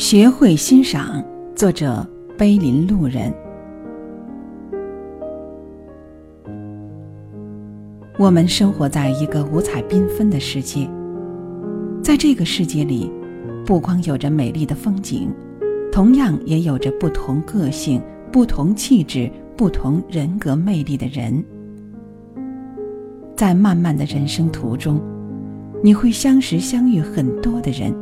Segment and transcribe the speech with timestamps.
[0.00, 1.22] 学会欣赏，
[1.54, 2.08] 作者
[2.38, 3.30] 碑林路人。
[8.18, 10.88] 我们生活在一个五彩缤纷的世界，
[12.02, 13.12] 在这个世界里，
[13.66, 15.28] 不光有着美丽的风景，
[15.92, 18.00] 同样也有着不同个性、
[18.32, 21.44] 不同气质、不同人格魅力的人。
[23.36, 24.98] 在漫漫的人生途中，
[25.84, 27.94] 你会相识相遇很多的人。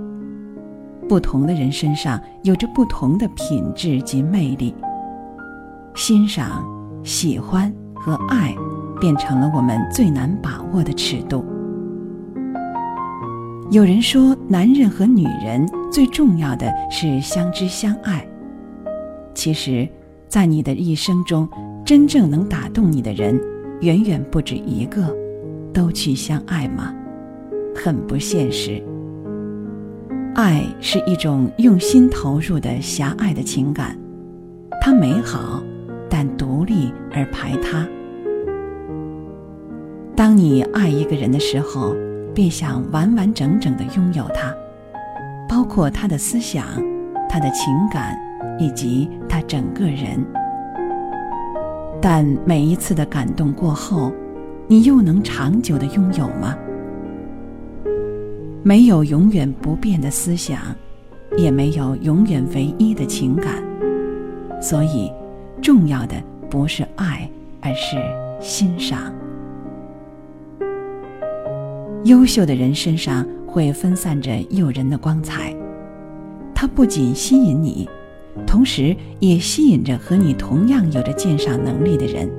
[1.09, 4.75] 不同的人身上有着不同的品质及魅力。
[5.95, 6.65] 欣赏、
[7.03, 8.55] 喜欢和爱，
[9.01, 11.45] 变成了我们最难把握的尺度。
[13.71, 18.27] 有人说，男人和女人最重要的是相知相爱。
[19.35, 19.89] 其实，
[20.29, 21.49] 在你的一生中，
[21.85, 23.41] 真正能打动你的人，
[23.81, 25.15] 远远不止一个。
[25.71, 26.95] 都去相爱吗？
[27.75, 28.83] 很不现实。
[30.39, 33.99] 爱是一种用心投入的狭隘的情感，
[34.81, 35.61] 它美好，
[36.09, 37.85] 但独立而排他。
[40.15, 41.93] 当你爱一个人的时候，
[42.33, 44.55] 便想完完整整的拥有他，
[45.49, 46.65] 包括他的思想、
[47.29, 48.17] 他的情感
[48.61, 50.25] 以及他整个人。
[52.01, 54.13] 但每一次的感动过后，
[54.69, 56.57] 你又能长久的拥有吗？
[58.69, 60.59] 没有永远不变的思想，
[61.39, 63.65] 也没有永远唯一的情感，
[64.61, 65.11] 所以，
[65.63, 67.27] 重要的不是爱，
[67.63, 67.97] 而是
[68.43, 69.11] 欣赏。
[72.05, 75.57] 优秀的人身上会分散着诱人的光彩，
[76.55, 77.89] 它不仅吸引你，
[78.47, 82.31] 同时也吸引着和你同样有着鉴赏能力的人。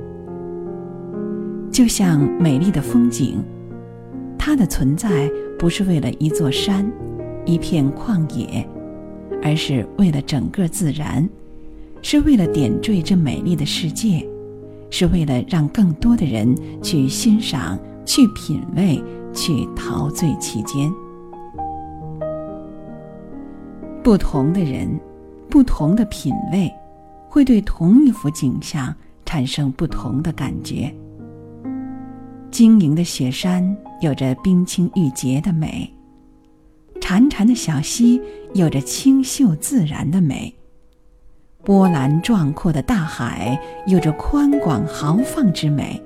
[1.72, 3.42] 就像美丽的风景，
[4.38, 5.28] 它的存在。
[5.60, 6.90] 不是为了一座山、
[7.44, 8.66] 一片旷野，
[9.42, 11.28] 而是为了整个自然，
[12.00, 14.26] 是为了点缀这美丽的世界，
[14.88, 19.04] 是为了让更多的人去欣赏、去品味、
[19.34, 20.90] 去陶醉其间。
[24.02, 24.98] 不同的人，
[25.50, 26.72] 不同的品味，
[27.28, 28.94] 会对同一幅景象
[29.26, 30.90] 产生不同的感觉。
[32.50, 35.88] 晶莹的雪山有着冰清玉洁的美，
[37.00, 38.20] 潺潺的小溪
[38.54, 40.52] 有着清秀自然的美，
[41.62, 46.00] 波澜壮阔的大海有着宽广豪放之美。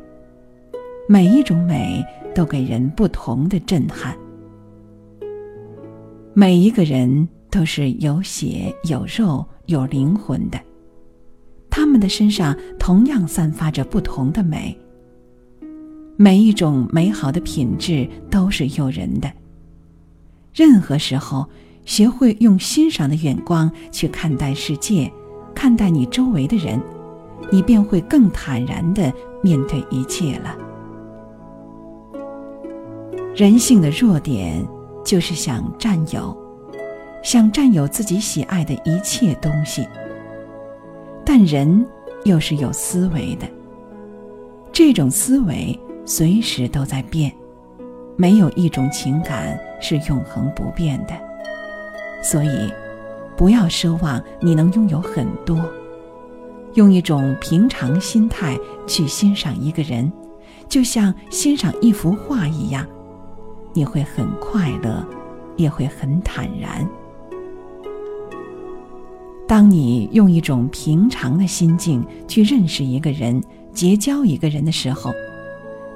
[1.08, 2.04] 每一种美
[2.34, 4.16] 都给人不同的震撼。
[6.34, 10.60] 每一个人都是有血有肉有灵魂的，
[11.70, 14.78] 他们的身上同样散发着不同的美。
[16.16, 19.30] 每一种美好的品质都是诱人的。
[20.54, 21.44] 任何时候，
[21.84, 25.10] 学会用欣赏的眼光去看待世界，
[25.54, 26.80] 看待你周围的人，
[27.50, 30.56] 你便会更坦然的面对一切了。
[33.34, 34.64] 人性的弱点
[35.04, 36.36] 就是想占有，
[37.24, 39.84] 想占有自己喜爱的一切东西。
[41.24, 41.84] 但人
[42.24, 43.48] 又是有思维的，
[44.72, 45.76] 这种思维。
[46.04, 47.32] 随时都在变，
[48.16, 51.14] 没有一种情感是永恒不变的。
[52.22, 52.72] 所以，
[53.36, 55.58] 不要奢望你能拥有很多，
[56.74, 60.10] 用一种平常心态去欣赏一个人，
[60.68, 62.86] 就像欣赏一幅画一样，
[63.72, 65.06] 你会很快乐，
[65.56, 66.88] 也会很坦然。
[69.46, 73.42] 当你用一种平常的心境去认识一个人、
[73.72, 75.12] 结交一个人的时候，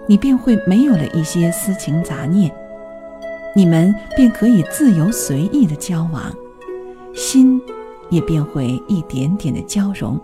[0.08, 2.50] 你便会没有了一些私情杂念，
[3.54, 6.34] 你们便可以自由随意的交往，
[7.14, 7.60] 心
[8.08, 10.18] 也便会一点点的交融。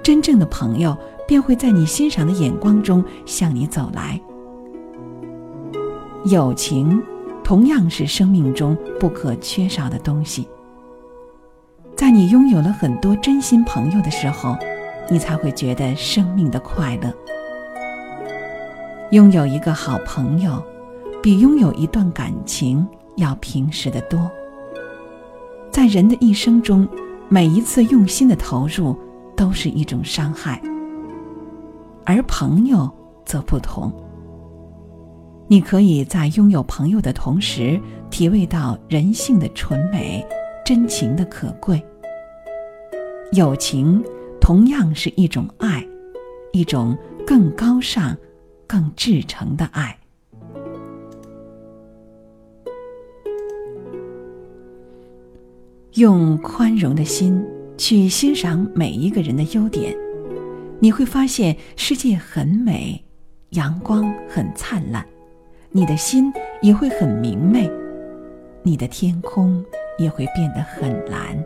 [0.00, 4.20] 真正的朋友便会在你欣赏的眼光中向你走来。
[6.26, 7.02] 友情
[7.42, 10.46] 同样是生命中不可缺少的东西。
[11.96, 14.56] 在你拥有了很多真心朋友的时候，
[15.10, 17.12] 你才会觉得生命的快乐。
[19.12, 20.64] 拥有一个好朋友，
[21.22, 22.86] 比拥有一段感情
[23.16, 24.18] 要平实的多。
[25.70, 26.88] 在人的一生中，
[27.28, 28.98] 每一次用心的投入
[29.36, 30.58] 都是一种伤害，
[32.06, 32.90] 而朋友
[33.26, 33.92] 则不同。
[35.46, 37.78] 你可以在拥有朋友的同时，
[38.08, 40.26] 体味到人性的纯美、
[40.64, 41.82] 真情的可贵。
[43.32, 44.02] 友情
[44.40, 45.86] 同样是一种爱，
[46.54, 48.16] 一种更高尚。
[48.66, 49.98] 更至诚的爱。
[55.94, 57.44] 用宽容的心
[57.76, 59.94] 去欣赏每一个人的优点，
[60.80, 63.04] 你会发现世界很美，
[63.50, 65.06] 阳光很灿烂，
[65.70, 66.32] 你的心
[66.62, 67.70] 也会很明媚，
[68.62, 69.62] 你的天空
[69.98, 71.44] 也会变得很蓝。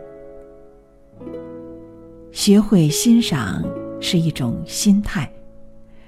[2.31, 3.61] 学会欣赏
[3.99, 5.29] 是一种心态，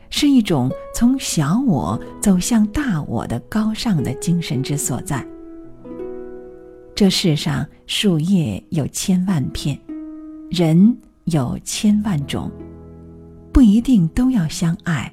[0.09, 5.25] 是一种从小我走向大我的高尚的精神之所在。
[6.95, 9.79] 这世上树叶有千万片，
[10.49, 12.51] 人有千万种，
[13.53, 15.11] 不一定都要相爱，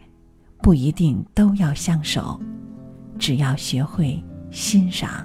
[0.63, 2.41] 不一定都要相守，
[3.19, 4.21] 只要学会
[4.51, 5.25] 欣赏。